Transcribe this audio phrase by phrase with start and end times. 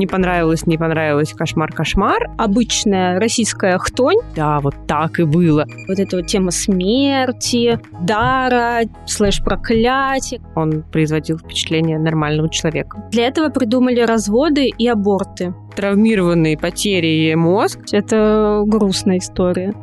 [0.00, 2.30] Не понравилось, не понравилось, кошмар, кошмар.
[2.38, 4.16] Обычная российская хтонь.
[4.34, 5.66] Да, вот так и было.
[5.88, 10.40] Вот эта вот тема смерти, дара, слэш проклятия.
[10.54, 13.10] Он производил впечатление нормального человека.
[13.10, 15.52] Для этого придумали разводы и аборты.
[15.76, 17.80] Травмированный потери мозг.
[17.92, 19.74] Это грустная история.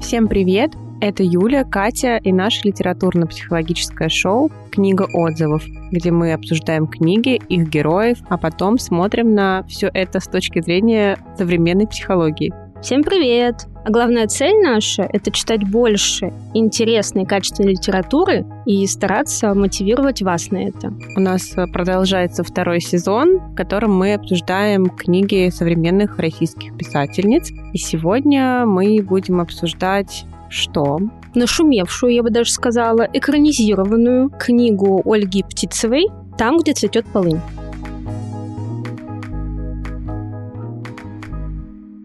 [0.00, 0.70] Всем привет!
[1.02, 8.18] Это Юля, Катя и наше литературно-психологическое шоу «Книга отзывов», где мы обсуждаем книги, их героев,
[8.28, 12.54] а потом смотрим на все это с точки зрения современной психологии.
[12.80, 13.66] Всем привет!
[13.84, 20.68] А главная цель наша— это читать больше интересной, качественной литературы и стараться мотивировать вас на
[20.68, 20.94] это.
[21.16, 27.50] У нас продолжается второй сезон, в котором мы обсуждаем книги современных российских писательниц.
[27.72, 30.98] И сегодня мы будем обсуждать что?
[31.34, 36.06] Нашумевшую, я бы даже сказала, экранизированную книгу Ольги Птицевой
[36.38, 37.40] «Там, где цветет полынь».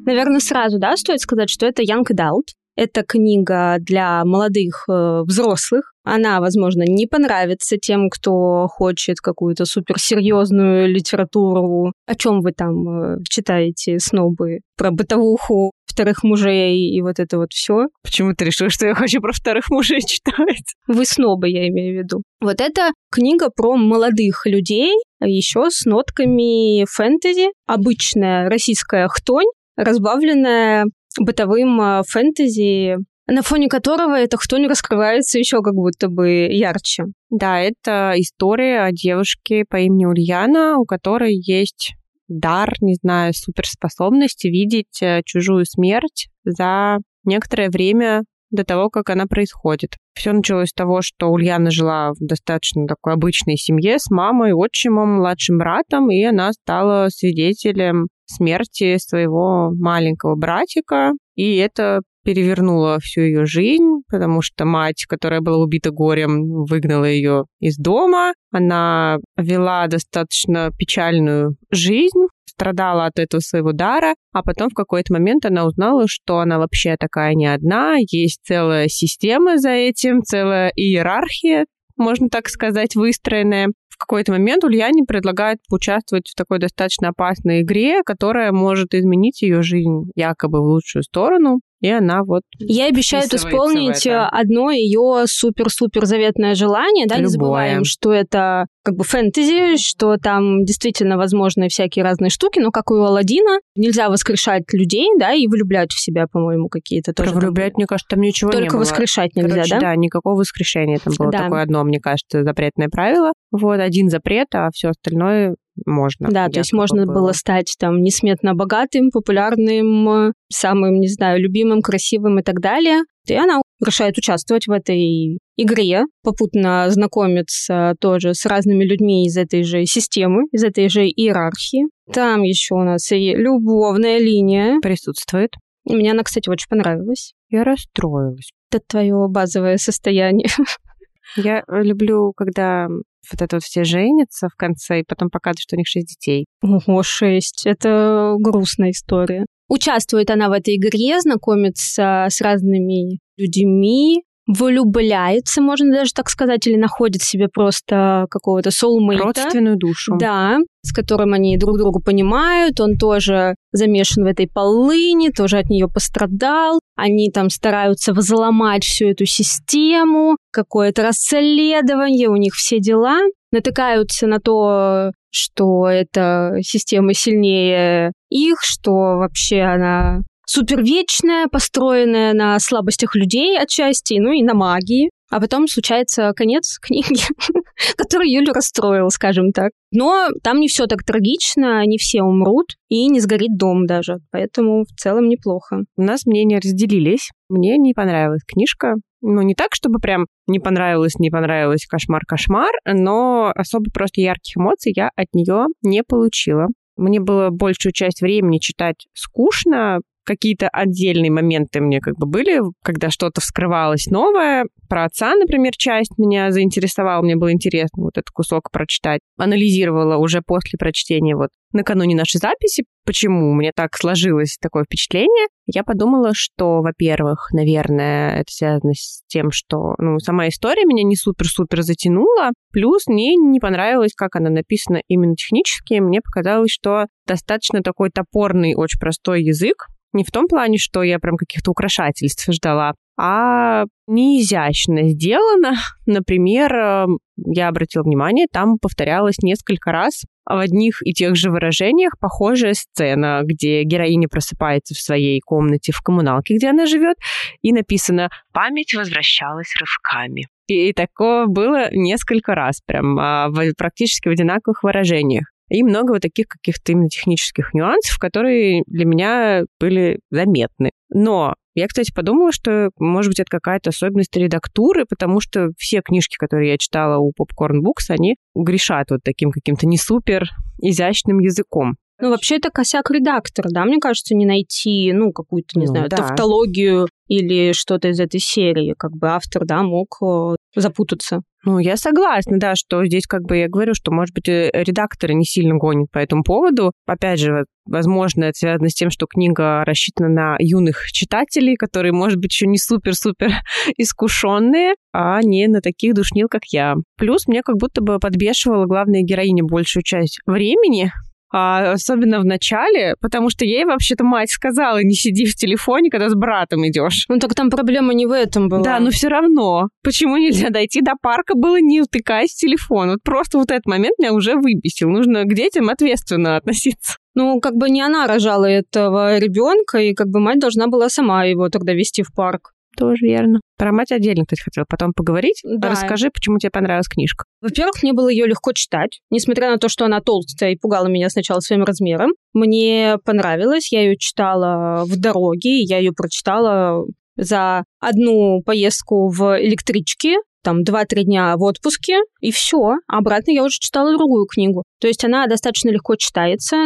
[0.05, 2.53] Наверное, сразу, да, стоит сказать, что это Young Adult.
[2.77, 5.93] Это книга для молодых э, взрослых.
[6.03, 11.91] Она, возможно, не понравится тем, кто хочет какую-то суперсерьезную литературу.
[12.05, 14.59] О чем вы там э, читаете, снобы?
[14.77, 17.87] Про бытовуху вторых мужей и вот это вот все.
[18.03, 20.75] Почему ты решила, что я хочу про вторых мужей читать?
[20.85, 22.21] Вы снобы, я имею в виду.
[22.39, 27.47] Вот это книга про молодых людей, еще с нотками фэнтези.
[27.65, 30.85] Обычная российская хтонь, разбавленная
[31.19, 37.05] бытовым а, фэнтези, на фоне которого это кто не раскрывается еще как будто бы ярче.
[37.31, 41.95] Да, это история о девушке по имени Ульяна, у которой есть
[42.27, 49.25] дар, не знаю, суперспособность видеть э, чужую смерть за некоторое время до того, как она
[49.25, 49.95] происходит.
[50.13, 55.17] Все началось с того, что Ульяна жила в достаточно такой обычной семье с мамой, отчимом,
[55.17, 63.45] младшим братом, и она стала свидетелем смерти своего маленького братика, и это перевернуло всю ее
[63.45, 68.33] жизнь, потому что мать, которая была убита горем, выгнала ее из дома.
[68.51, 75.45] Она вела достаточно печальную жизнь, страдала от этого своего дара, а потом в какой-то момент
[75.45, 81.65] она узнала, что она вообще такая не одна, есть целая система за этим, целая иерархия,
[81.95, 83.69] можно так сказать, выстроенная.
[83.87, 89.61] В какой-то момент Ульяне предлагают поучаствовать в такой достаточно опасной игре, которая может изменить ее
[89.61, 92.43] жизнь якобы в лучшую сторону и она вот...
[92.59, 97.25] Я обещаю исполнить одно ее супер-супер заветное желание, да, Любое.
[97.25, 102.71] не забываем, что это как бы фэнтези, что там действительно возможны всякие разные штуки, но
[102.71, 107.31] как у Алладина, нельзя воскрешать людей, да, и влюблять в себя, по-моему, какие-то тоже.
[107.31, 107.79] Про влюблять, там...
[107.79, 108.79] мне кажется, там ничего Только не было.
[108.79, 109.79] воскрешать нельзя, Короче, да?
[109.79, 111.43] Да, никакого воскрешения там было да.
[111.43, 113.33] такое одно, мне кажется, запретное правило.
[113.51, 115.55] Вот, один запрет, а все остальное
[115.85, 116.29] можно.
[116.29, 117.13] Да, то есть можно было.
[117.13, 123.03] было стать там несметно богатым, популярным, самым, не знаю, любимым, красивым и так далее.
[123.27, 129.63] И она решает участвовать в этой игре, попутно знакомиться тоже с разными людьми из этой
[129.63, 131.85] же системы, из этой же иерархии.
[132.11, 135.51] Там еще у нас и любовная линия присутствует.
[135.85, 137.33] Мне она, кстати, очень понравилась.
[137.49, 138.51] Я расстроилась.
[138.71, 140.47] Это твое базовое состояние.
[141.35, 145.79] Я люблю, когда вот это вот все женятся в конце, и потом показывают, что у
[145.79, 146.45] них шесть детей.
[146.61, 147.65] Ого, шесть.
[147.65, 149.45] Это грустная история.
[149.67, 156.77] Участвует она в этой игре, знакомится с разными людьми, влюбляется, можно даже так сказать, или
[156.77, 159.17] находит себе просто какого-то soulmate.
[159.17, 160.15] Родственную душу.
[160.17, 162.79] Да, с которым они друг друга понимают.
[162.79, 166.79] Он тоже замешан в этой полыни, тоже от нее пострадал.
[166.95, 173.19] Они там стараются взломать всю эту систему, какое-то расследование, у них все дела.
[173.51, 183.15] Натыкаются на то, что эта система сильнее их, что вообще она супервечная, построенная на слабостях
[183.15, 185.09] людей отчасти, ну и на магии.
[185.29, 187.21] А потом случается конец книги,
[187.97, 189.71] который Юлю расстроил, скажем так.
[189.91, 194.19] Но там не все так трагично, не все умрут, и не сгорит дом даже.
[194.31, 195.81] Поэтому в целом неплохо.
[195.97, 197.29] У нас мнения разделились.
[197.49, 198.95] Мне не понравилась книжка.
[199.21, 204.93] Ну, не так, чтобы прям не понравилось, не понравилось, кошмар-кошмар, но особо просто ярких эмоций
[204.95, 206.67] я от нее не получила.
[206.95, 213.09] Мне было большую часть времени читать скучно, какие-то отдельные моменты мне как бы были, когда
[213.09, 214.65] что-то вскрывалось новое.
[214.89, 219.21] Про отца, например, часть меня заинтересовала, мне было интересно вот этот кусок прочитать.
[219.37, 225.47] Анализировала уже после прочтения вот накануне нашей записи, почему мне так сложилось такое впечатление.
[225.65, 231.15] Я подумала, что, во-первых, наверное, это связано с тем, что ну, сама история меня не
[231.15, 235.99] супер-супер затянула, плюс мне не понравилось, как она написана именно технически.
[235.99, 241.19] Мне показалось, что достаточно такой топорный, очень простой язык, не в том плане, что я
[241.19, 245.75] прям каких-то украшательств ждала, а не изящно сделано.
[246.05, 252.13] Например, эм, я обратила внимание, там повторялось несколько раз в одних и тех же выражениях
[252.19, 257.17] похожая сцена, где героиня просыпается в своей комнате в коммуналке, где она живет,
[257.61, 260.47] и написано «Память возвращалась рывками».
[260.67, 265.45] И такое было несколько раз, прям а, в, практически в одинаковых выражениях.
[265.69, 270.91] И много вот таких каких-то именно технических нюансов, которые для меня были заметны.
[271.09, 276.35] Но я, кстати, подумала, что, может быть, это какая-то особенность редактуры, потому что все книжки,
[276.37, 280.49] которые я читала у Popcorn Books, они грешат вот таким каким-то не супер
[280.81, 281.95] изящным языком.
[282.19, 286.09] Ну, вообще, это косяк редактора, да, мне кажется, не найти, ну, какую-то, не ну, знаю,
[286.09, 286.17] да.
[286.17, 288.95] тавтологию или что-то из этой серии.
[288.97, 291.41] Как бы автор, да, мог э, запутаться.
[291.67, 295.33] Ну, я согласна, да, что здесь как бы я говорю, что, может быть, э, редакторы
[295.33, 296.93] не сильно гонят по этому поводу.
[297.05, 302.39] Опять же, возможно, это связано с тем, что книга рассчитана на юных читателей, которые, может
[302.39, 303.51] быть, еще не супер-супер
[303.97, 306.95] искушенные, а не на таких душнил, как я.
[307.17, 311.11] Плюс мне как будто бы подбешивала главная героиня большую часть времени,
[311.51, 316.29] а, особенно в начале, потому что ей вообще-то мать сказала, не сиди в телефоне, когда
[316.29, 317.25] с братом идешь.
[317.29, 318.83] Ну так там проблема не в этом была.
[318.83, 319.89] Да, но все равно.
[320.03, 323.11] Почему нельзя дойти до парка было, не утыкаясь в телефон?
[323.11, 325.09] Вот просто вот этот момент меня уже выбесил.
[325.09, 327.17] Нужно к детям ответственно относиться.
[327.33, 331.45] Ну, как бы не она рожала этого ребенка, и как бы мать должна была сама
[331.45, 332.73] его тогда вести в парк.
[332.97, 333.59] Тоже верно.
[333.77, 335.61] Про мать отдельно, кстати, хотела потом поговорить.
[335.63, 335.91] Да.
[335.91, 337.45] Расскажи, почему тебе понравилась книжка.
[337.61, 341.29] Во-первых, мне было ее легко читать, несмотря на то, что она толстая и пугала меня
[341.29, 342.31] сначала своим размером.
[342.53, 347.05] Мне понравилось, я ее читала в дороге, я ее прочитала
[347.35, 352.95] за одну поездку в электричке там 2-3 дня в отпуске, и все.
[353.07, 354.83] Обратно я уже читала другую книгу.
[354.99, 356.77] То есть она достаточно легко читается,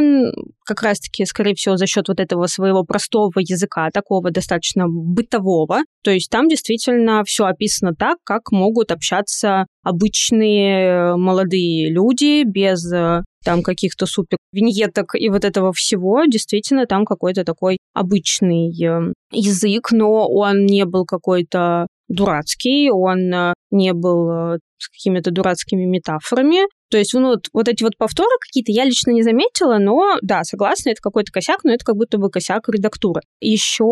[0.66, 5.80] как раз-таки, скорее всего, за счет вот этого своего простого языка, такого достаточно бытового.
[6.04, 13.24] То есть там действительно все описано так, как могут общаться обычные молодые люди без э,
[13.44, 19.92] там каких-то супер виньеток и вот этого всего, действительно там какой-то такой обычный э, язык,
[19.92, 26.68] но он не был какой-то дурацкий, он э, не был э, с какими-то дурацкими метафорами.
[26.90, 30.44] То есть ну, вот, вот эти вот повторы какие-то я лично не заметила, но да,
[30.44, 33.22] согласна, это какой-то косяк, но это как будто бы косяк редактуры.
[33.40, 33.86] Еще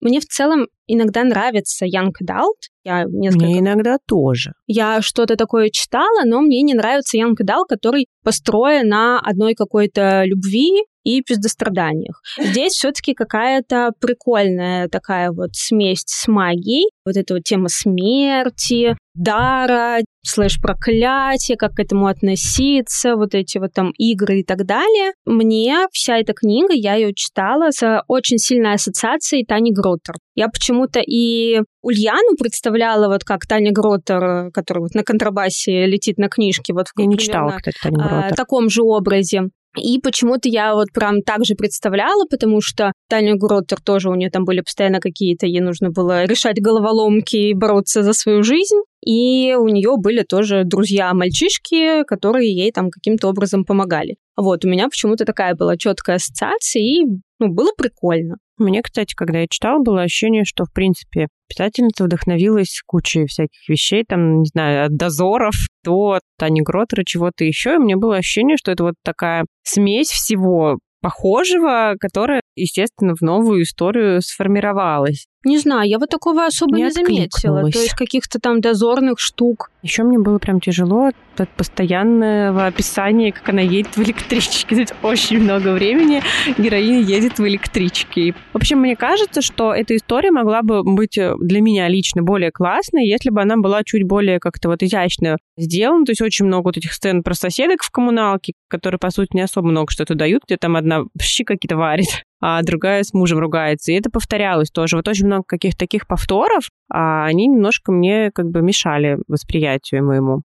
[0.00, 2.70] мне в целом иногда нравится Young Adult.
[2.84, 3.44] Я несколько...
[3.44, 4.52] Мне иногда тоже.
[4.66, 10.24] Я что-то такое читала, но мне не нравится Young Adult, который построен на одной какой-то
[10.24, 12.22] любви и пиздостраданиях.
[12.38, 16.90] Здесь все-таки какая-то прикольная такая вот смесь с магией.
[17.04, 23.72] Вот эта вот тема смерти, дара, слэш проклятия, как к этому относиться, вот эти вот
[23.72, 25.12] там игры и так далее.
[25.26, 30.14] Мне вся эта книга, я ее читала с очень сильной ассоциацией Тани Гроттер.
[30.34, 36.28] Я почему-то и Ульяну представляла вот как Таня Гроттер, которая вот на контрабасе летит на
[36.28, 36.72] книжке.
[36.72, 38.32] Вот я не читала, кстати, Таню а, Гроттер.
[38.32, 39.50] В таком же образе.
[39.76, 44.30] И почему-то я вот прям так же представляла, потому что Таня Гроттер тоже, у нее
[44.30, 48.76] там были постоянно какие-то, ей нужно было решать головоломки и бороться за свою жизнь.
[49.04, 54.16] И у нее были тоже друзья-мальчишки, которые ей там каким-то образом помогали.
[54.36, 57.04] Вот, у меня почему-то такая была четкая ассоциация, и
[57.40, 58.36] ну, было прикольно.
[58.58, 64.04] Мне, кстати, когда я читала, было ощущение, что, в принципе, писательница вдохновилась кучей всяких вещей,
[64.08, 67.74] там, не знаю, от дозоров до Тани Гротера, чего-то еще.
[67.74, 73.62] И мне было ощущение, что это вот такая смесь всего похожего, которая, естественно, в новую
[73.62, 75.26] историю сформировалась.
[75.44, 77.62] Не знаю, я вот такого особо не, не заметила.
[77.70, 79.70] То есть каких-то там дозорных штук.
[79.82, 84.74] Еще мне было прям тяжело от постоянного описания, как она едет в электричке.
[84.74, 86.22] Здесь очень много времени
[86.58, 88.34] героиня едет в электричке.
[88.52, 93.06] В общем, мне кажется, что эта история могла бы быть для меня лично более классной,
[93.06, 96.04] если бы она была чуть более как-то вот изящно сделана.
[96.04, 99.42] То есть очень много вот этих сцен про соседок в коммуналке, которые, по сути, не
[99.42, 103.92] особо много что-то дают, где там одна щи какие-то варит а другая с мужем ругается.
[103.92, 104.96] И это повторялось тоже.
[104.96, 110.42] Вот очень много каких-то таких повторов, а они немножко мне как бы мешали восприятию моему.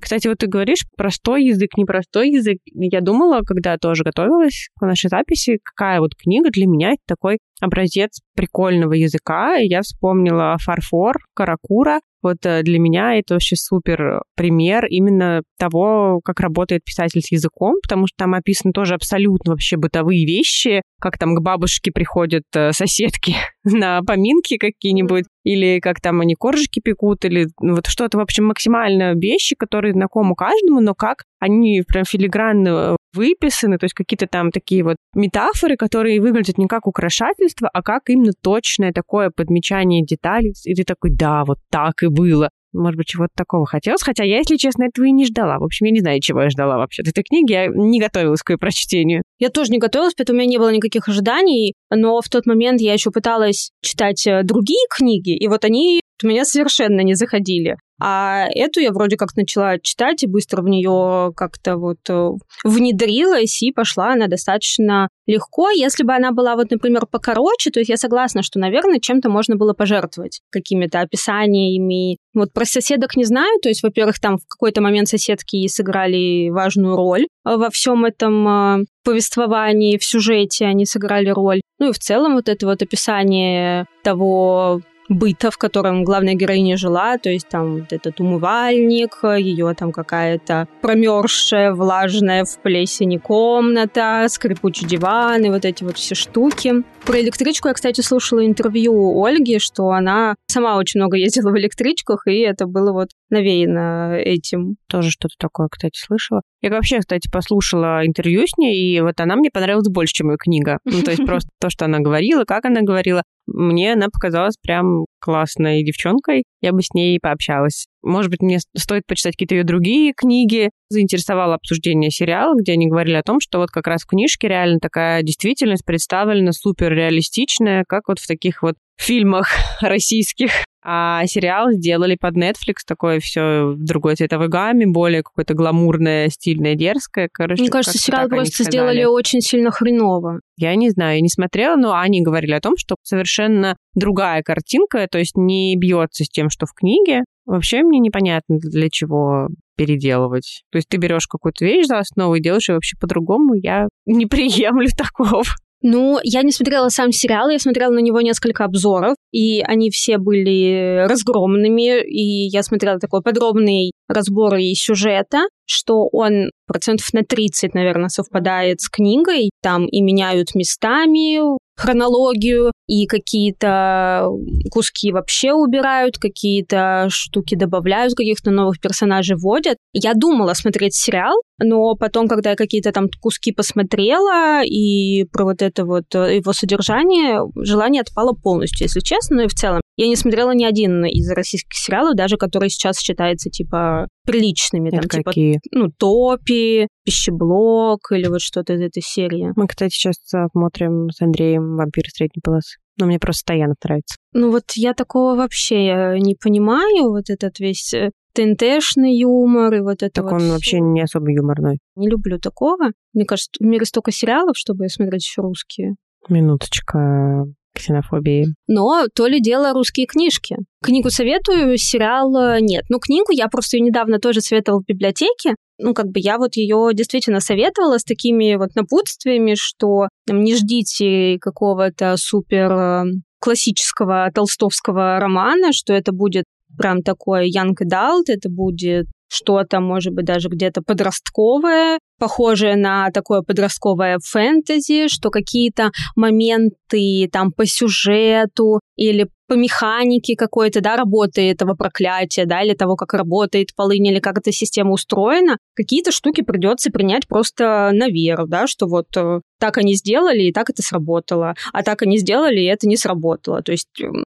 [0.00, 2.58] Кстати, вот ты говоришь простой язык, непростой язык.
[2.66, 8.20] Я думала, когда тоже готовилась к нашей записи, какая вот книга для меня такой образец
[8.36, 9.56] прикольного языка.
[9.56, 12.00] И я вспомнила «Фарфор» Каракура.
[12.24, 17.76] Вот э, для меня это вообще супер пример именно того, как работает писатель с языком,
[17.82, 22.72] потому что там описаны тоже абсолютно вообще бытовые вещи, как там к бабушке приходят э,
[22.72, 28.20] соседки на поминки какие-нибудь, или как там они коржики пекут, или ну, вот что-то, в
[28.20, 34.26] общем, максимально вещи, которые знакомы каждому, но как они прям филигранно выписаны, то есть какие-то
[34.26, 40.04] там такие вот метафоры, которые выглядят не как украшательство, а как именно точное такое подмечание
[40.04, 40.54] деталей.
[40.64, 42.48] И ты такой, да, вот так и было.
[42.74, 44.02] Может быть, чего-то такого хотелось.
[44.02, 45.58] Хотя я, если честно, этого и не ждала.
[45.58, 47.52] В общем, я не знаю, чего я ждала вообще от этой книги.
[47.52, 49.22] Я не готовилась к ее прочтению.
[49.38, 51.74] Я тоже не готовилась, поэтому у меня не было никаких ожиданий.
[51.90, 56.26] Но в тот момент я еще пыталась читать э, другие книги, и вот они у
[56.26, 57.76] меня совершенно не заходили.
[58.00, 62.30] А эту я вроде как начала читать и быстро в нее как-то вот э,
[62.64, 65.70] внедрилась, и пошла она достаточно легко.
[65.70, 69.56] Если бы она была вот, например, покороче, то есть я согласна, что, наверное, чем-то можно
[69.56, 72.18] было пожертвовать, какими-то описаниями.
[72.34, 76.96] Вот про соседок не знаю, то есть, во-первых, там в какой-то момент соседки сыграли важную
[76.96, 81.60] роль во всем этом э, повествовании, в сюжете они сыграли роль.
[81.78, 87.18] Ну и в целом вот это вот описание того, быта, в котором главная героиня жила,
[87.18, 94.86] то есть там вот этот умывальник, ее там какая-то промерзшая, влажная в плесени комната, скрипучий
[94.86, 96.82] диван и вот эти вот все штуки.
[97.04, 102.26] Про электричку я, кстати, слушала интервью Ольги, что она сама очень много ездила в электричках,
[102.26, 104.76] и это было вот навеяно этим.
[104.88, 106.42] Тоже что-то такое, кстати, слышала.
[106.62, 110.36] Я вообще, кстати, послушала интервью с ней, и вот она мне понравилась больше, чем ее
[110.38, 110.78] книга.
[110.84, 113.22] Ну, то есть просто то, что она говорила, как она говорила.
[113.46, 116.44] Мне она показалась прям классной девчонкой.
[116.60, 117.86] Я бы с ней пообщалась.
[118.04, 120.70] Может быть, мне стоит почитать какие-то ее другие книги.
[120.90, 124.78] Заинтересовало обсуждение сериала, где они говорили о том, что вот как раз в книжке реально
[124.78, 129.48] такая действительность представлена супер реалистичная, как вот в таких вот фильмах
[129.80, 130.50] российских.
[130.86, 136.74] А сериал сделали под Netflix, такое все в другой цветовой гамме, более какое-то гламурное, стильное,
[136.74, 137.30] дерзкое.
[137.32, 140.40] Короче, Мне кажется, сериал просто сделали очень сильно хреново.
[140.58, 145.08] Я не знаю, я не смотрела, но они говорили о том, что совершенно другая картинка,
[145.10, 147.22] то есть не бьется с тем, что в книге.
[147.46, 150.62] Вообще мне непонятно, для чего переделывать.
[150.70, 153.54] То есть ты берешь какую-то вещь за основу и делаешь ее вообще по-другому.
[153.54, 155.42] Я не приемлю такого.
[155.86, 160.16] Ну, я не смотрела сам сериал, я смотрела на него несколько обзоров, и они все
[160.16, 167.74] были разгромными, и я смотрела такой подробный разбор и сюжета, что он процентов на 30,
[167.74, 169.50] наверное, совпадает с книгой.
[169.60, 174.28] Там и меняют местами хронологию, и какие-то
[174.70, 179.78] куски вообще убирают, какие-то штуки добавляют, каких-то новых персонажей вводят.
[179.92, 185.62] Я думала смотреть сериал, но потом, когда я какие-то там куски посмотрела и про вот
[185.62, 189.80] это вот э, его содержание, желание отпало полностью, если честно, ну и в целом.
[189.96, 194.88] Я не смотрела ни один из российских сериалов, даже который сейчас считается, типа, приличными.
[194.88, 195.52] Это там, какие?
[195.54, 199.52] типа, ну, Топи, Пищеблок или вот что-то из этой серии.
[199.56, 200.16] Мы, кстати, сейчас
[200.52, 202.78] смотрим с Андреем «Вампир средней полосы».
[202.98, 204.16] Но мне просто Стоянов нравится.
[204.32, 210.02] Ну вот я такого вообще не понимаю, вот этот весь э, ТНТшный юмор и вот
[210.02, 210.52] это Так вот он всё.
[210.52, 211.78] вообще не особо юморной.
[211.96, 212.90] Не люблю такого.
[213.12, 215.94] Мне кажется, в мире столько сериалов, чтобы смотреть еще русские.
[216.28, 218.46] Минуточка ксенофобии.
[218.68, 220.56] Но то ли дело русские книжки.
[220.82, 222.84] Книгу советую, сериал э, нет.
[222.88, 225.54] Ну, книгу я просто ее недавно тоже советовала в библиотеке.
[225.78, 230.54] Ну, как бы я вот ее действительно советовала с такими вот напутствиями, что там, не
[230.54, 233.04] ждите какого-то супер э,
[233.40, 236.44] классического толстовского романа, что это будет
[236.76, 243.42] прям такой young adult, это будет что-то, может быть, даже где-то подростковое, похожее на такое
[243.42, 251.74] подростковое фэнтези, что какие-то моменты там по сюжету или по механике какой-то, да, работы этого
[251.74, 256.90] проклятия, да, или того, как работает полынь, или как эта система устроена, какие-то штуки придется
[256.90, 261.54] принять просто на веру, да, что вот э, так они сделали, и так это сработало,
[261.72, 263.62] а так они сделали, и это не сработало.
[263.62, 263.88] То есть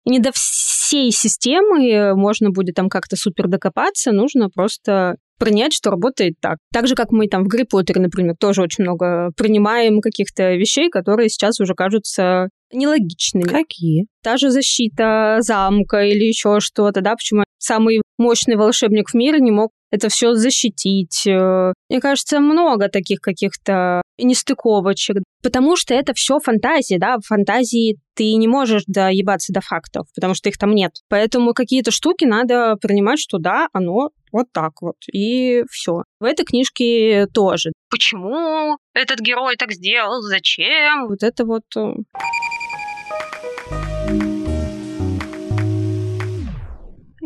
[0.06, 6.36] не до всей системы можно будет там как-то супер докопаться, нужно просто принять, что работает
[6.42, 6.58] так.
[6.74, 10.90] Так же, как мы там в Гарри Поттере, например, тоже очень много принимаем каких-то вещей,
[10.90, 13.48] которые сейчас уже кажутся нелогичными.
[13.48, 14.08] Какие?
[14.24, 19.52] Та же защита замка или еще что-то, да, почему самый мощный волшебник в мире не
[19.52, 21.26] мог это все защитить.
[21.26, 27.98] Э, Мне кажется, много таких каких-то нестыковочек, потому что это все фантазии, да, в фантазии
[28.16, 30.92] ты не можешь доебаться до фактов, потому что их там нет.
[31.10, 34.96] Поэтому какие-то штуки надо принимать, что да, оно Вот так вот.
[35.12, 36.04] И все.
[36.20, 37.72] В этой книжке тоже.
[37.90, 40.22] Почему этот герой так сделал?
[40.22, 41.08] Зачем?
[41.08, 41.64] Вот это вот...
[41.76, 41.94] Э,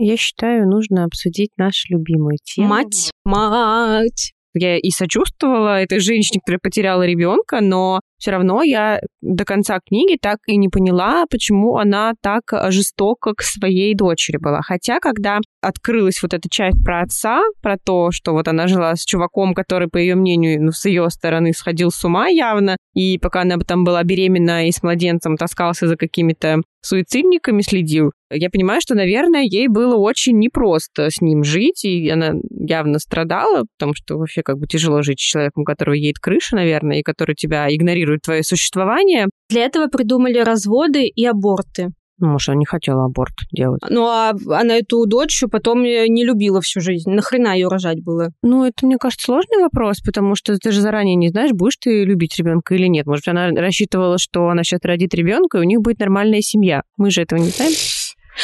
[0.03, 2.69] Я считаю, нужно обсудить нашу любимую тему.
[2.69, 4.33] Мать, мать.
[4.53, 10.17] Я и сочувствовала этой женщине, которая потеряла ребенка, но все равно я до конца книги
[10.21, 14.61] так и не поняла, почему она так жестока к своей дочери была.
[14.61, 19.05] Хотя, когда открылась вот эта часть про отца, про то, что вот она жила с
[19.05, 23.41] чуваком, который, по ее мнению, ну, с ее стороны сходил с ума явно, и пока
[23.41, 28.95] она там была беременна и с младенцем таскался за какими-то суицидниками следил, я понимаю, что,
[28.95, 32.33] наверное, ей было очень непросто с ним жить, и она
[32.71, 36.55] явно страдала, потому что вообще как бы тяжело жить с человеком, у которого едет крыша,
[36.55, 39.27] наверное, и который тебя игнорирует твое существование.
[39.49, 41.89] Для этого придумали разводы и аборты.
[42.21, 43.81] Ну, может, она не хотела аборт делать.
[43.89, 47.09] Ну, а она эту дочь потом не любила всю жизнь.
[47.09, 48.29] Нахрена ее рожать было?
[48.43, 52.03] Ну, это, мне кажется, сложный вопрос, потому что ты же заранее не знаешь, будешь ты
[52.03, 53.07] любить ребенка или нет.
[53.07, 56.83] Может, она рассчитывала, что она сейчас родит ребенка, и у них будет нормальная семья.
[56.95, 57.73] Мы же этого не знаем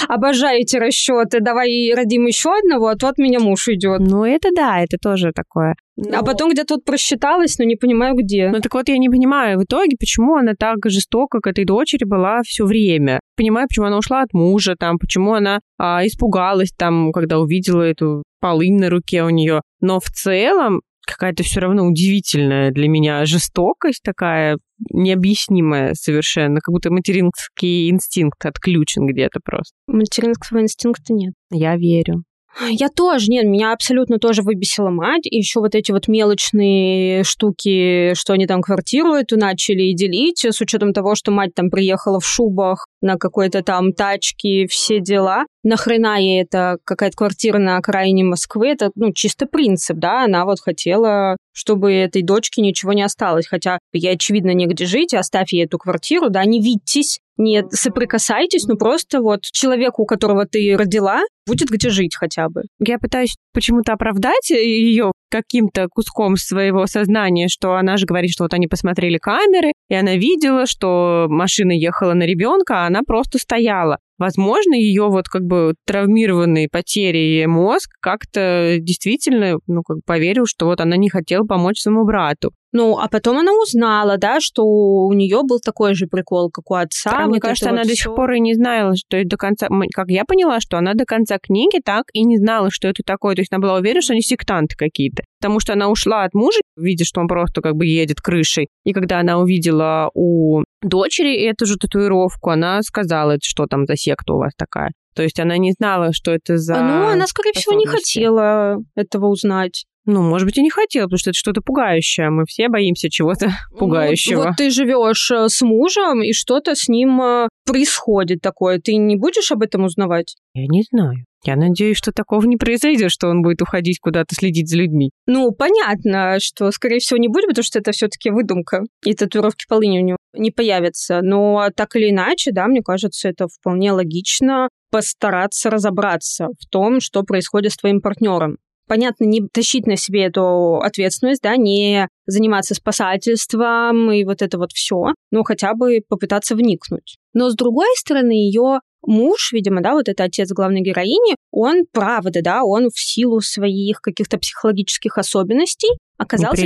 [0.08, 4.00] обожаю эти расчеты, давай родим еще одного, а то от меня муж идет.
[4.00, 5.75] Ну, это да, это тоже такое.
[5.98, 6.20] Но...
[6.20, 8.50] А потом где-то вот просчиталась, но не понимаю, где.
[8.50, 12.06] Ну, так вот, я не понимаю в итоге, почему она так жестоко к этой дочери
[12.06, 13.20] была все время.
[13.36, 18.24] Понимаю, почему она ушла от мужа, там, почему она а, испугалась, там, когда увидела эту
[18.39, 19.62] полынь на руке у нее.
[19.82, 24.58] Но в целом какая-то все равно удивительная для меня жестокость такая,
[24.92, 29.74] необъяснимая совершенно, как будто материнский инстинкт отключен где-то просто.
[29.88, 31.34] Материнского инстинкта нет.
[31.52, 32.24] Я верю.
[32.70, 35.26] Я тоже, нет, меня абсолютно тоже выбесила мать.
[35.26, 40.60] И еще вот эти вот мелочные штуки, что они там квартиру эту начали делить, с
[40.62, 45.46] учетом того, что мать там приехала в шубах на какой-то там тачке, все дела.
[45.64, 48.70] Нахрена ей это какая-то квартира на окраине Москвы?
[48.70, 50.24] Это, ну, чисто принцип, да?
[50.24, 53.48] Она вот хотела, чтобы этой дочке ничего не осталось.
[53.48, 58.78] Хотя ей, очевидно, негде жить, оставь ей эту квартиру, да, не видитесь, не соприкасайтесь, ну
[58.78, 62.63] просто вот человеку, которого ты родила, будет где жить хотя бы.
[62.80, 68.54] Я пытаюсь почему-то оправдать ее каким-то куском своего сознания, что она же говорит, что вот
[68.54, 73.98] они посмотрели камеры, и она видела, что машина ехала на ребенка, а она просто стояла.
[74.17, 80.82] Возможно, ее вот как бы травмированный потерей мозг как-то действительно, ну, как поверил, что вот
[80.82, 82.51] она не хотела помочь своему брату.
[82.73, 86.75] Ну, а потом она узнала, да, что у нее был такой же прикол, как у
[86.75, 87.12] отца.
[87.12, 89.67] А вот мне кажется, она вот до сих пор и не знала, что до конца...
[89.93, 93.36] Как я поняла, что она до конца книги так и не знала, что это такое.
[93.36, 95.23] То есть она была уверена, что они сектанты какие-то.
[95.39, 98.67] Потому что она ушла от мужа, видя, что он просто как бы едет крышей.
[98.84, 104.34] И когда она увидела у дочери эту же татуировку, она сказала, что там за секта
[104.34, 104.92] у вас такая.
[105.16, 106.76] То есть она не знала, что это за...
[106.76, 109.86] Ну, она, скорее всего, не хотела этого узнать.
[110.06, 112.30] Ну, может быть, и не хотела, потому что это что-то пугающее.
[112.30, 114.38] Мы все боимся чего-то пугающего.
[114.38, 118.80] Вот, вот ты живешь э, с мужем, и что-то с ним э, происходит такое.
[118.80, 120.36] Ты не будешь об этом узнавать?
[120.54, 121.26] Я не знаю.
[121.43, 125.12] Я надеюсь, что такого не произойдет, что он будет уходить куда-то следить за людьми.
[125.28, 128.84] Ну, понятно, что, скорее всего, не будет, потому что это все-таки выдумка.
[129.06, 131.21] И татуировки полыни у него не появятся.
[131.21, 137.23] Но так или иначе, да, мне кажется, это вполне логично постараться разобраться в том, что
[137.23, 144.12] происходит с твоим партнером понятно, не тащить на себе эту ответственность, да, не заниматься спасательством
[144.12, 147.17] и вот это вот все, но хотя бы попытаться вникнуть.
[147.34, 152.41] Но с другой стороны, ее муж, видимо, да, вот это отец главной героини, он, правда,
[152.41, 156.62] да, он в силу своих каких-то психологических особенностей оказался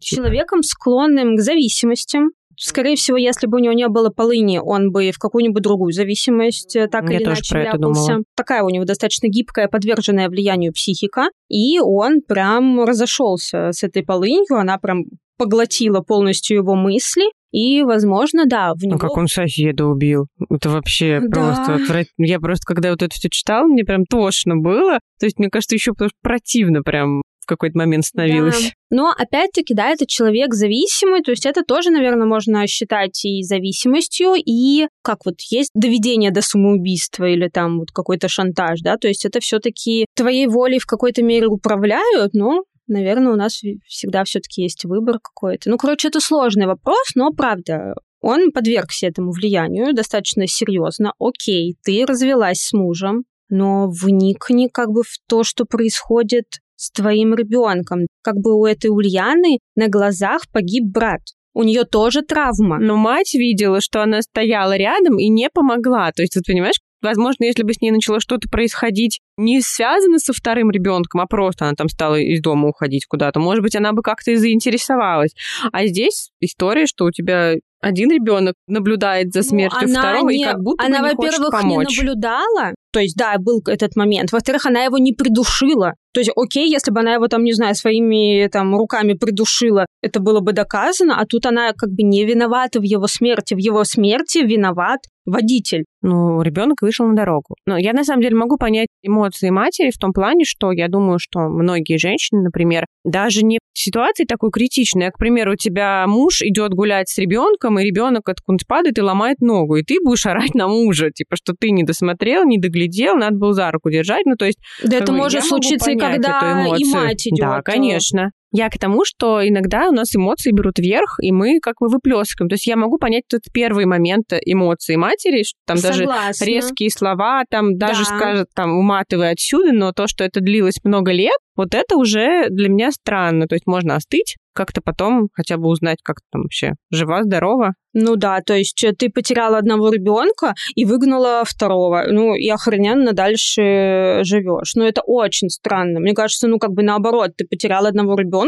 [0.00, 2.30] человеком, склонным к зависимостям,
[2.64, 6.76] Скорее всего, если бы у него не было полыни, он бы в какую-нибудь другую зависимость
[6.76, 8.18] э, так Я или иначе ляпался.
[8.36, 14.58] Такая у него достаточно гибкая, подверженная влиянию психика, и он прям разошелся с этой полынью,
[14.58, 15.04] она прям
[15.38, 18.94] поглотила полностью его мысли, и, возможно, да, в него...
[18.94, 20.26] Ну, как он соседа убил.
[20.48, 21.54] Это вообще да.
[21.68, 22.04] просто.
[22.16, 25.00] Я просто, когда вот это все читала, мне прям тошно было.
[25.20, 28.62] То есть, мне кажется, еще противно прям в какой-то момент становилось.
[28.62, 28.70] Да.
[28.90, 34.34] Но опять-таки, да, это человек зависимый, то есть это тоже, наверное, можно считать и зависимостью,
[34.36, 39.24] и как вот есть доведение до самоубийства или там вот какой-то шантаж, да, то есть
[39.24, 44.84] это все-таки твоей волей в какой-то мере управляют, но наверное, у нас всегда все-таки есть
[44.84, 45.70] выбор какой-то.
[45.70, 51.12] Ну, короче, это сложный вопрос, но правда, он подвергся этому влиянию достаточно серьезно.
[51.18, 56.46] Окей, ты развелась с мужем, но вникни как бы в то, что происходит
[56.82, 58.06] с твоим ребенком.
[58.22, 61.20] Как бы у этой Ульяны на глазах погиб брат.
[61.54, 62.78] У нее тоже травма.
[62.78, 66.10] Но мать видела, что она стояла рядом и не помогла.
[66.10, 70.32] То есть, ты понимаешь, Возможно, если бы с ней начало что-то происходить, не связано со
[70.32, 74.02] вторым ребенком, а просто она там стала из дома уходить куда-то, может быть, она бы
[74.02, 75.34] как-то и заинтересовалась.
[75.72, 80.42] А здесь история, что у тебя один ребенок наблюдает за ну, смертью ну, второго не,
[80.42, 81.52] и как будто она, бы не хочет помочь.
[81.60, 84.30] Она, во-первых, не наблюдала, то есть, да, был этот момент.
[84.30, 85.94] Во-вторых, она его не придушила.
[86.12, 90.20] То есть, окей, если бы она его там, не знаю, своими там руками придушила, это
[90.20, 93.54] было бы доказано, а тут она как бы не виновата в его смерти.
[93.54, 95.84] В его смерти виноват водитель.
[96.02, 97.54] Ну, ребенок вышел на дорогу.
[97.64, 101.18] Но я на самом деле могу понять эмоции матери в том плане, что я думаю,
[101.20, 106.04] что многие женщины, например, даже не в ситуации такой критичной, а, к примеру, у тебя
[106.06, 110.26] муж идет гулять с ребенком, и ребенок откуда-то падает и ломает ногу, и ты будешь
[110.26, 114.26] орать на мужа, типа, что ты не досмотрел, не доглядел, надо было за руку держать.
[114.26, 114.58] Ну, то есть...
[114.82, 117.38] Да это может случиться и когда и мать идет.
[117.38, 118.32] Да, конечно.
[118.52, 122.50] Я к тому, что иногда у нас эмоции берут вверх, и мы как бы выплескиваем.
[122.50, 126.32] То есть я могу понять этот первый момент эмоций матери, что там Согласна.
[126.38, 128.16] даже резкие слова, там даже да.
[128.16, 132.68] скажет, там, уматывай отсюда, но то, что это длилось много лет, вот это уже для
[132.68, 133.46] меня странно.
[133.46, 137.72] То есть можно остыть, как-то потом хотя бы узнать, как там вообще жива, здорова.
[137.94, 143.12] Ну да, то есть э, ты потеряла одного ребенка и выгнала второго, ну и охрененно
[143.12, 144.72] дальше живешь.
[144.74, 146.00] Ну это очень странно.
[146.00, 148.41] Мне кажется, ну как бы наоборот, ты потеряла одного ребенка,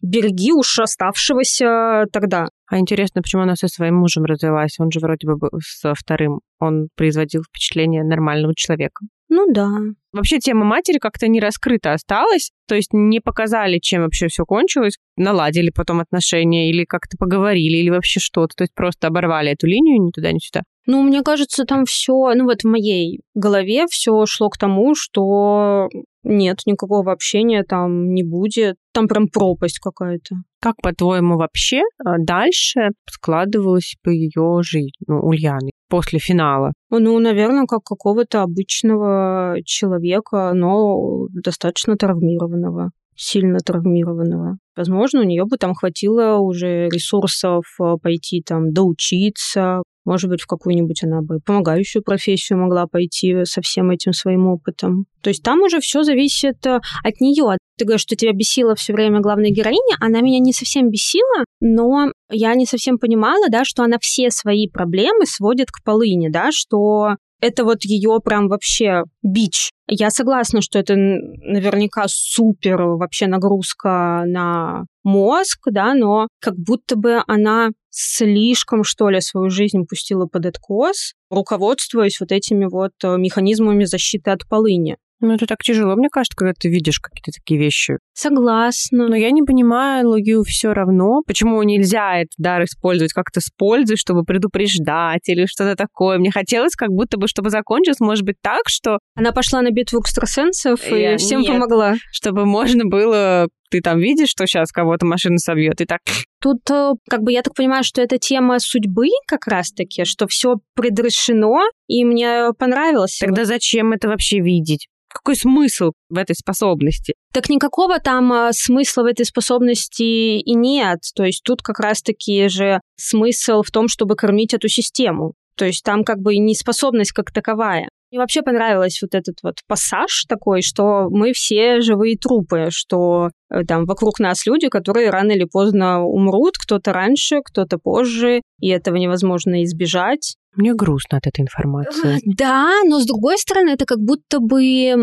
[0.00, 2.48] береги уж оставшегося тогда.
[2.68, 4.78] А интересно, почему она со своим мужем развелась?
[4.78, 6.40] Он же вроде бы был со вторым.
[6.58, 9.04] Он производил впечатление нормального человека.
[9.30, 9.68] Ну да.
[10.12, 14.96] Вообще тема матери как-то не раскрыта осталась, то есть не показали, чем вообще все кончилось,
[15.16, 20.02] наладили потом отношения или как-то поговорили, или вообще что-то, то есть просто оборвали эту линию
[20.02, 20.62] ни туда, ни сюда.
[20.86, 25.88] Ну, мне кажется, там все, ну вот в моей голове все шло к тому, что
[26.22, 28.76] нет, никакого общения там не будет.
[28.92, 30.36] Там прям пропасть какая-то.
[30.60, 36.72] Как, по-твоему, вообще а, дальше складывалась бы ее жизнь, ну, Ульяны, после финала?
[36.90, 44.56] Ну, наверное, как какого-то обычного человека, но достаточно травмированного сильно травмированного.
[44.76, 50.46] Возможно, у нее бы там хватило уже ресурсов а, пойти там доучиться, может быть, в
[50.46, 55.04] какую-нибудь она бы помогающую профессию могла пойти со всем этим своим опытом.
[55.20, 57.58] То есть там уже все зависит э, от нее.
[57.76, 59.96] Ты говоришь, что тебя бесила все время главная героиня.
[60.00, 64.68] Она меня не совсем бесила, но я не совсем понимала, да, что она все свои
[64.68, 69.70] проблемы сводит к полыне, да, что это вот ее прям вообще бич.
[69.92, 77.22] Я согласна, что это наверняка супер вообще нагрузка на мозг, да, но как будто бы
[77.26, 83.82] она слишком, что ли, свою жизнь пустила под откос, руководствуясь вот этими вот э, механизмами
[83.82, 84.96] защиты от полыни.
[85.20, 87.98] Ну, это так тяжело, мне кажется, когда ты видишь какие-то такие вещи.
[88.14, 89.08] Согласна.
[89.08, 93.96] Но я не понимаю логию все равно, почему нельзя этот дар использовать как-то с пользой,
[93.96, 96.18] чтобы предупреждать или что-то такое.
[96.18, 98.98] Мне хотелось как будто бы, чтобы закончилось, может быть, так, что...
[99.14, 101.96] Она пошла на битву экстрасенсов и всем Нет, помогла.
[102.12, 106.00] Чтобы можно было ты там видишь, что сейчас кого-то машина собьет, и так...
[106.42, 110.56] Тут, э, как бы, я так понимаю, что это тема судьбы как раз-таки, что все
[110.74, 113.18] предрешено, и мне понравилось.
[113.20, 114.88] Тогда зачем это вообще видеть?
[115.22, 117.14] Какой смысл в этой способности?
[117.32, 121.00] Так никакого там а, смысла в этой способности и нет.
[121.14, 125.34] То есть тут как раз-таки же смысл в том, чтобы кормить эту систему.
[125.56, 127.88] То есть там как бы не способность как таковая.
[128.10, 133.62] Мне вообще понравилось вот этот вот пассаж такой, что мы все живые трупы, что э,
[133.64, 138.96] там вокруг нас люди, которые рано или поздно умрут, кто-то раньше, кто-то позже, и этого
[138.96, 140.34] невозможно избежать.
[140.56, 142.20] Мне грустно от этой информации.
[142.24, 144.94] Да, но с другой стороны, это как будто бы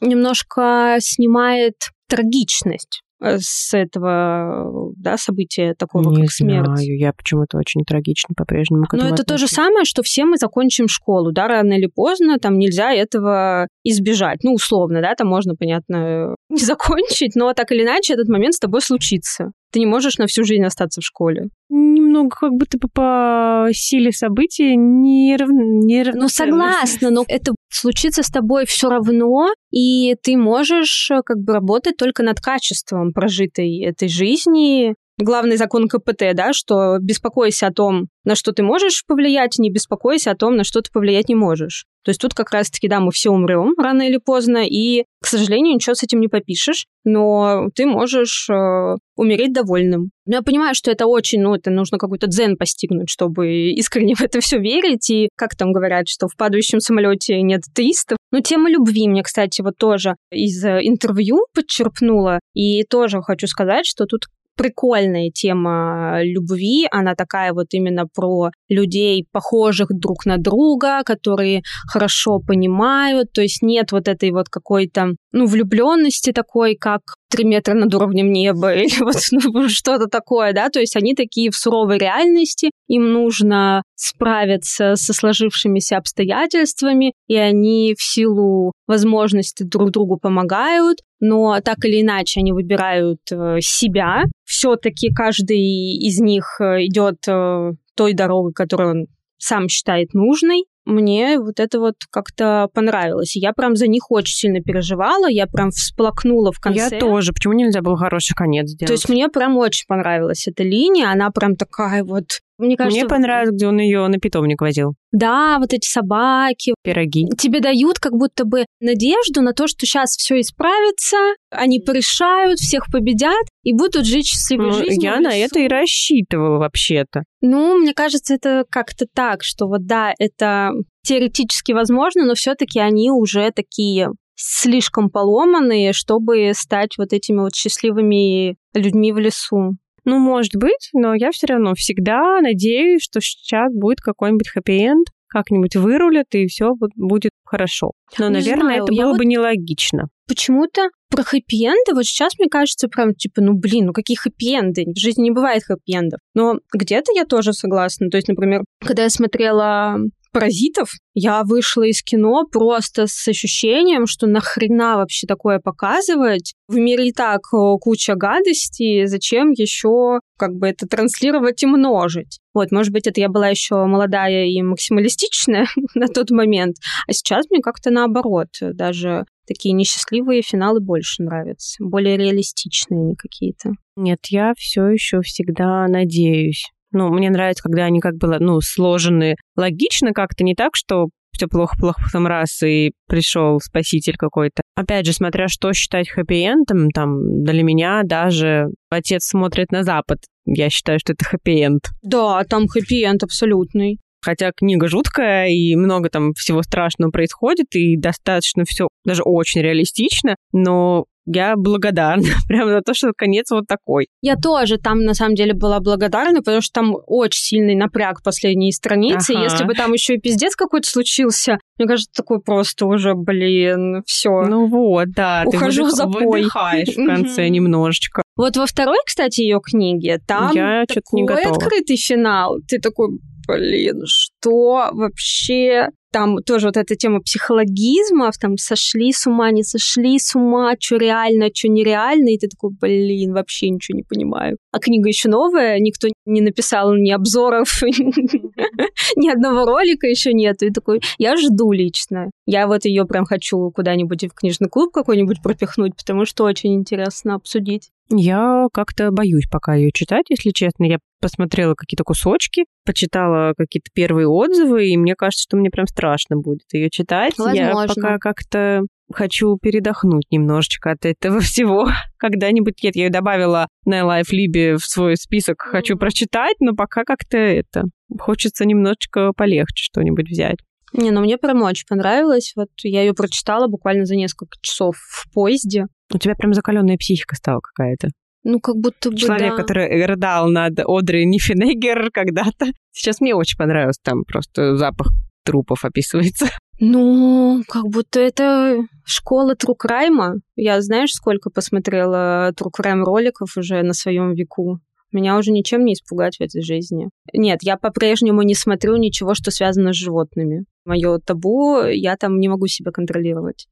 [0.00, 1.74] немножко снимает
[2.08, 3.04] трагичность.
[3.24, 6.66] Э, с этого да, события такого, не как смерть.
[6.66, 10.36] Знаю, я почему-то очень трагично по-прежнему к Но это то же самое, что все мы
[10.36, 14.40] закончим школу, да, рано или поздно, там нельзя этого избежать.
[14.42, 18.58] Ну, условно, да, там можно, понятно, не закончить, но так или иначе этот момент с
[18.58, 19.52] тобой случится.
[19.74, 21.48] Ты не можешь на всю жизнь остаться в школе.
[21.68, 25.48] Немного как будто бы по силе событий не, рав...
[25.50, 31.38] не Ну, согласна, но это случится с тобой все равно, и ты можешь э, как
[31.38, 37.72] бы работать только над качеством прожитой этой жизни, главный закон КПТ, да, что беспокойся о
[37.72, 41.34] том, на что ты можешь повлиять, не беспокойся о том, на что ты повлиять не
[41.34, 41.84] можешь.
[42.04, 45.74] То есть тут как раз-таки, да, мы все умрем рано или поздно, и, к сожалению,
[45.74, 50.10] ничего с этим не попишешь, но ты можешь э, умереть довольным.
[50.26, 54.20] Но я понимаю, что это очень, ну, это нужно какой-то дзен постигнуть, чтобы искренне в
[54.20, 55.08] это все верить.
[55.10, 58.18] И как там говорят, что в падающем самолете нет атеистов.
[58.30, 62.40] Но тема любви мне, кстати, вот тоже из интервью подчерпнула.
[62.54, 64.24] И тоже хочу сказать, что тут
[64.56, 66.86] прикольная тема любви.
[66.90, 73.32] Она такая вот именно про людей, похожих друг на друга, которые хорошо понимают.
[73.32, 77.00] То есть нет вот этой вот какой-то, ну, влюбленности такой, как
[77.34, 81.50] три метра над уровнем неба или вот ну, что-то такое, да, то есть они такие
[81.50, 89.90] в суровой реальности, им нужно справиться со сложившимися обстоятельствами, и они в силу возможности друг
[89.90, 94.24] другу помогают, но так или иначе они выбирают э, себя.
[94.64, 95.60] Все-таки каждый
[95.98, 99.06] из них э, идет э, той дорогой, которую он
[99.38, 103.36] сам считает нужной мне вот это вот как-то понравилось.
[103.36, 106.88] Я прям за них очень сильно переживала, я прям всплакнула в конце.
[106.92, 107.32] Я тоже.
[107.32, 108.88] Почему нельзя был хороший конец сделать?
[108.88, 112.24] То есть мне прям очень понравилась эта линия, она прям такая вот
[112.58, 114.94] мне кажется, мне понравилось, где он ее на питомник возил.
[115.12, 117.26] Да, вот эти собаки, пироги.
[117.38, 121.16] Тебе дают как будто бы надежду на то, что сейчас все исправится,
[121.50, 125.12] они порешают, всех победят и будут жить счастливой ну, жизнью.
[125.12, 127.24] Я на это и рассчитывала вообще-то.
[127.40, 133.10] Ну, мне кажется, это как-то так, что вот да, это теоретически возможно, но все-таки они
[133.10, 139.76] уже такие слишком поломанные, чтобы стать вот этими вот счастливыми людьми в лесу.
[140.04, 145.74] Ну, может быть, но я все равно всегда надеюсь, что сейчас будет какой-нибудь хэппи-энд, как-нибудь
[145.76, 147.92] вырулят, и все будет хорошо.
[148.18, 149.18] Но, не наверное, знаю, это было вот...
[149.18, 150.08] бы нелогично.
[150.28, 154.84] Почему-то про хэппи-энды вот сейчас, мне кажется, прям типа, ну блин, ну какие хэппи-энды?
[154.94, 156.18] В жизни не бывает хэппи-эндов.
[156.34, 158.10] Но где-то я тоже согласна.
[158.10, 159.96] То есть, например, когда я смотрела
[160.34, 166.54] паразитов, я вышла из кино просто с ощущением, что нахрена вообще такое показывать?
[166.68, 167.42] В мире и так
[167.80, 172.40] куча гадостей, зачем еще как бы это транслировать и множить?
[172.52, 177.46] Вот, может быть, это я была еще молодая и максималистичная на тот момент, а сейчас
[177.48, 183.70] мне как-то наоборот, даже такие несчастливые финалы больше нравятся, более реалистичные они какие-то.
[183.96, 189.36] Нет, я все еще всегда надеюсь ну, мне нравится, когда они как бы, ну, сложены
[189.56, 194.62] логично как-то, не так, что все плохо-плохо потом раз, и пришел спаситель какой-то.
[194.76, 200.18] Опять же, смотря что считать хэппи-эндом, там, для меня даже отец смотрит на Запад.
[200.46, 201.82] Я считаю, что это хэппи-энд.
[202.02, 203.98] Да, там хэппи-энд абсолютный.
[204.24, 210.36] Хотя книга жуткая, и много там всего страшного происходит, и достаточно все даже очень реалистично,
[210.52, 214.08] но я благодарна прямо за то, что конец вот такой.
[214.20, 218.72] Я тоже там, на самом деле, была благодарна, потому что там очень сильный напряг последние
[218.72, 219.32] страницы.
[219.32, 219.44] Ага.
[219.44, 224.42] Если бы там еще и пиздец какой-то случился, мне кажется, такой просто уже, блин, все.
[224.42, 228.22] Ну вот, да, Ухожу ты выдых, выдыхаешь в конце немножечко.
[228.36, 232.58] Вот во второй, кстати, ее книге, там Я такой открытый финал.
[232.68, 239.50] Ты такой, блин, что вообще там тоже вот эта тема психологизмов, там сошли с ума,
[239.50, 244.04] не сошли с ума, что реально, что нереально, и ты такой, блин, вообще ничего не
[244.04, 244.56] понимаю.
[244.70, 250.70] А книга еще новая, никто не написал ни обзоров, ни одного ролика еще нет, и
[250.70, 252.30] такой, я жду лично.
[252.46, 257.34] Я вот ее прям хочу куда-нибудь в книжный клуб какой-нибудь пропихнуть, потому что очень интересно
[257.34, 257.90] обсудить.
[258.10, 260.84] Я как-то боюсь пока ее читать, если честно.
[260.84, 266.36] Я посмотрела какие-то кусочки, почитала какие-то первые отзывы, и мне кажется, что мне прям страшно
[266.36, 267.34] будет ее читать.
[267.38, 267.56] Возможно.
[267.56, 271.88] Я пока как-то хочу передохнуть немножечко от этого всего.
[272.18, 277.04] Когда-нибудь нет, я ее добавила на Life Libе в свой список «хочу прочитать», но пока
[277.04, 277.84] как-то это...
[278.18, 280.58] Хочется немножечко полегче что-нибудь взять.
[280.94, 282.52] Не, ну мне прям очень понравилось.
[282.56, 285.86] Вот я ее прочитала буквально за несколько часов в поезде.
[286.12, 288.08] У тебя прям закаленная психика стала какая-то.
[288.44, 289.56] Ну, как будто бы, Человек, да.
[289.56, 292.66] который рыдал над Одри Нифенегер когда-то.
[292.92, 295.08] Сейчас мне очень понравилось, там просто запах
[295.44, 296.46] трупов описывается.
[296.80, 300.34] Ну, как будто это школа true crime а.
[300.56, 304.80] Я знаешь, сколько посмотрела true crime роликов уже на своем веку.
[305.14, 307.08] Меня уже ничем не испугать в этой жизни.
[307.32, 310.64] Нет, я по-прежнему не смотрю ничего, что связано с животными.
[310.84, 313.68] Мое табу, я там не могу себя контролировать.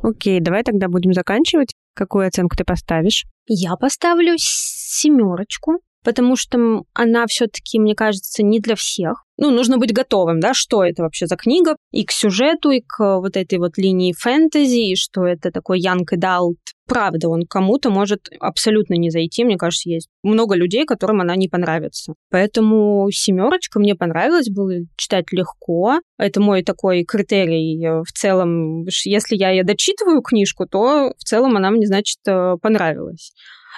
[0.00, 1.74] Окей, давай тогда будем заканчивать.
[1.92, 3.24] Какую оценку ты поставишь?
[3.48, 9.24] Я поставлю семерочку потому что она все-таки, мне кажется, не для всех.
[9.36, 13.18] Ну, нужно быть готовым, да, что это вообще за книга, и к сюжету, и к
[13.18, 16.54] вот этой вот линии фэнтези, и что это такой young adult.
[16.86, 19.42] Правда, он кому-то может абсолютно не зайти.
[19.42, 22.12] Мне кажется, есть много людей, которым она не понравится.
[22.30, 26.00] Поэтому семерочка мне понравилась, было читать легко.
[26.18, 28.84] Это мой такой критерий в целом.
[29.04, 33.32] Если я, я дочитываю книжку, то в целом она мне, значит, э, понравилась.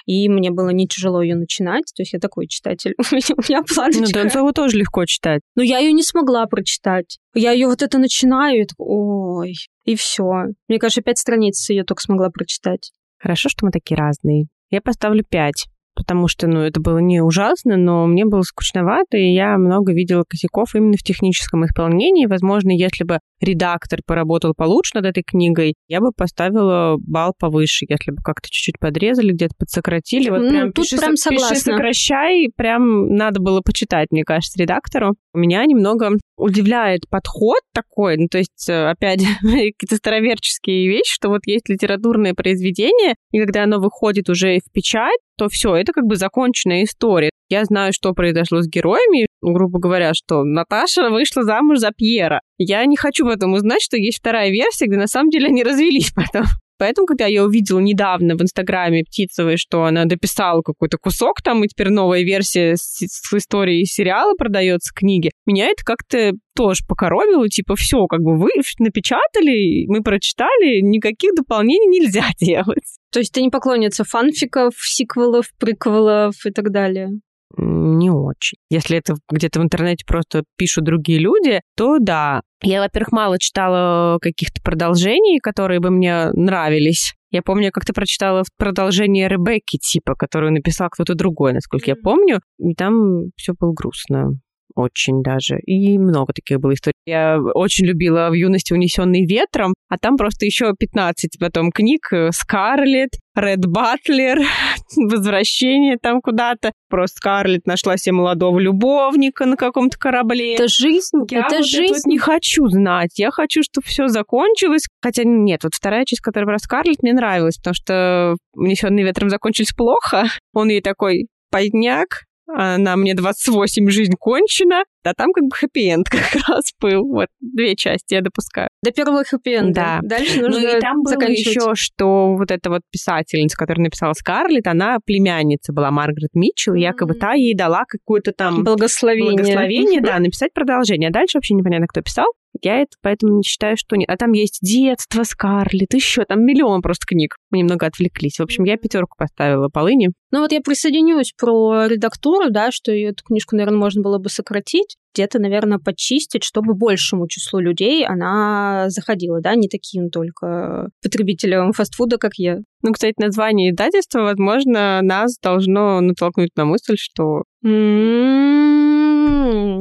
[0.05, 1.85] И мне было не тяжело ее начинать.
[1.95, 2.95] То есть я такой читатель.
[2.99, 4.01] У меня планочка.
[4.01, 5.41] Ну, Донцову тоже легко читать.
[5.55, 7.19] Но я ее не смогла прочитать.
[7.35, 9.55] Я ее вот это начинаю, и такой, ой,
[9.85, 10.47] и все.
[10.69, 12.93] Мне кажется, пять страниц ее только смогла прочитать.
[13.19, 14.47] Хорошо, что мы такие разные.
[14.71, 19.33] Я поставлю пять потому что, ну, это было не ужасно, но мне было скучновато, и
[19.33, 22.27] я много видела косяков именно в техническом исполнении.
[22.27, 28.11] Возможно, если бы редактор поработал получше над этой книгой, я бы поставила балл повыше, если
[28.11, 30.31] бы как-то чуть-чуть подрезали, где-то подсократили.
[30.31, 31.49] Вот ну, прям тут пиши, прям согласна.
[31.55, 35.15] пиши, сокращай, прям надо было почитать, мне кажется, редактору.
[35.35, 41.43] Меня немного удивляет подход такой, ну, то есть, э, опять, какие-то староверческие вещи, что вот
[41.47, 46.17] есть литературное произведение, и когда оно выходит уже в печать, то все, это как бы
[46.17, 47.31] законченная история.
[47.49, 52.41] Я знаю, что произошло с героями, грубо говоря, что Наташа вышла замуж за Пьера.
[52.59, 55.63] Я не хочу в этом узнать, что есть вторая версия, где на самом деле они
[55.63, 56.45] развелись потом.
[56.79, 61.69] Поэтому, когда я увидела недавно в Инстаграме Птицевой, что она дописала какой-то кусок там, и
[61.69, 67.77] теперь новая версия с, с историей сериала продается книги, меня это как-то тоже покоробило, типа,
[67.77, 72.85] все, как бы вы напечатали, мы прочитали, никаких дополнений нельзя делать.
[73.11, 77.09] То есть ты не поклонница фанфиков, сиквелов, приквелов и так далее?
[77.57, 78.59] Не очень.
[78.71, 82.43] Если это где-то в интернете просто пишут другие люди, то да.
[82.63, 87.15] Я, во-первых, мало читала каких-то продолжений, которые бы мне нравились.
[87.31, 92.75] Я помню, как-то прочитала продолжение Ребекки, типа, которую написал кто-то другой, насколько я помню, и
[92.75, 94.33] там все было грустно
[94.77, 95.59] очень даже.
[95.61, 96.95] И много таких было историй.
[97.07, 102.11] Я очень любила в юности «Унесенный ветром», а там просто еще 15 потом книг.
[102.31, 104.39] «Скарлетт», «Ред Батлер»,
[104.97, 106.73] «Возвращение» там куда-то.
[106.89, 110.55] Просто Скарлетт нашла себе молодого любовника на каком-то корабле.
[110.55, 111.95] Это жизнь, я это вот жизнь.
[111.95, 113.19] Это не хочу знать.
[113.19, 114.85] Я хочу, чтобы все закончилось.
[115.01, 119.73] Хотя нет, вот вторая часть, которая про Скарлетт, мне нравилась, потому что «Унесенный ветром» закончились
[119.73, 120.25] плохо.
[120.53, 126.21] Он ей такой, подняк, она мне 28, жизнь кончена, а там как бы хэппи-энд как
[126.49, 127.07] раз был.
[127.07, 128.69] Вот, две части я допускаю.
[128.83, 129.73] До первого хэппи-энда.
[129.75, 130.01] Да.
[130.03, 134.67] Дальше нужно Ну и там было еще, что вот эта вот писательница, которая написала Скарлетт,
[134.67, 139.33] она племянница была Маргарет Митчелл, и якобы та ей дала какое-то там Благословение.
[139.33, 141.11] благословение, да, написать продолжение.
[141.11, 142.27] А дальше вообще непонятно, кто писал.
[142.63, 144.09] Я это поэтому не считаю, что нет.
[144.11, 147.37] А там есть детство Скарлетт, еще там миллион просто книг.
[147.51, 148.39] Мы немного отвлеклись.
[148.39, 150.11] В общем, я пятерку поставила полыни.
[150.31, 154.97] Ну вот я присоединюсь про редактуру, да, что эту книжку, наверное, можно было бы сократить,
[155.15, 162.19] где-то, наверное, почистить, чтобы большему числу людей она заходила, да, не таким только потребителям фастфуда,
[162.19, 162.59] как я.
[162.83, 168.67] Ну, кстати, название издательства, возможно, нас должно натолкнуть на мысль, что М-м,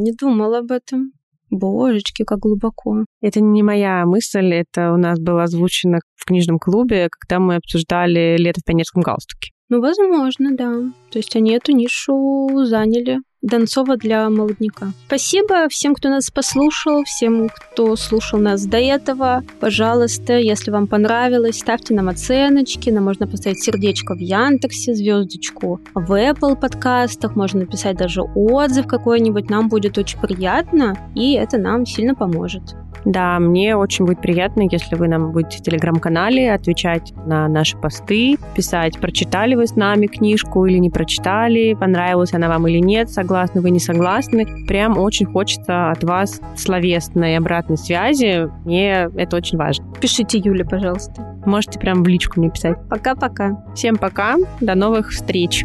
[0.03, 1.11] Не думала об этом.
[1.49, 3.05] Божечки, как глубоко.
[3.21, 8.36] это не моя мысль, это у нас было озвучено в книжном клубе, когда мы обсуждали
[8.38, 9.51] «Лето в пионерском галстуке».
[9.69, 10.73] Ну, возможно, да.
[11.12, 13.19] То есть они эту нишу заняли.
[13.45, 14.88] Донцова для молодняка.
[15.05, 19.43] Спасибо всем, кто нас послушал, всем, кто слушал нас до этого.
[19.60, 22.89] Пожалуйста, если вам понравилось, ставьте нам оценочки.
[22.89, 29.47] Нам можно поставить сердечко в Яндексе, звездочку в Apple подкастах, можно написать даже отзыв какой-нибудь.
[29.47, 32.75] Нам будет очень приятно, и это нам сильно поможет.
[33.05, 38.38] Да, мне очень будет приятно, если вы нам будете в Телеграм-канале отвечать на наши посты,
[38.55, 43.35] писать, прочитали вы с нами книжку или не прочитали, понравилась она вам или нет, согласны
[43.62, 44.65] вы, не согласны.
[44.67, 48.50] Прям очень хочется от вас словесной обратной связи.
[48.65, 49.86] Мне это очень важно.
[50.00, 51.36] Пишите Юле, пожалуйста.
[51.45, 52.78] Можете прям в личку мне писать.
[52.89, 53.63] Пока-пока.
[53.76, 55.63] Всем пока, до новых встреч.